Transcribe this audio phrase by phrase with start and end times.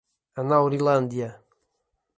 [0.39, 1.29] Anaurilândia